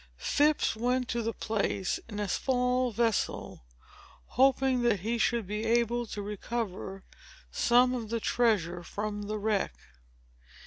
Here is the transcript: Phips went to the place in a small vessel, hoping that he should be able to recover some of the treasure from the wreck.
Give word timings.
Phips 0.17 0.75
went 0.75 1.07
to 1.09 1.21
the 1.21 1.31
place 1.31 1.99
in 2.09 2.19
a 2.19 2.27
small 2.27 2.89
vessel, 2.91 3.63
hoping 4.29 4.81
that 4.81 5.01
he 5.01 5.19
should 5.19 5.45
be 5.45 5.63
able 5.63 6.07
to 6.07 6.23
recover 6.23 7.03
some 7.51 7.93
of 7.93 8.09
the 8.09 8.19
treasure 8.19 8.81
from 8.81 9.27
the 9.27 9.37
wreck. 9.37 9.75